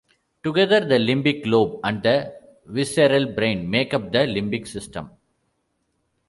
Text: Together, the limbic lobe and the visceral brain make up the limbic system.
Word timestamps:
Together, 0.41 0.79
the 0.79 0.97
limbic 0.97 1.45
lobe 1.45 1.79
and 1.83 2.01
the 2.01 2.33
visceral 2.65 3.27
brain 3.31 3.69
make 3.69 3.93
up 3.93 4.11
the 4.11 4.25
limbic 4.25 4.65
system. 4.67 5.11